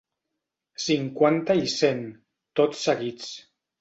[0.85, 2.03] Cinquanta i cent,
[2.61, 3.29] tots seguits.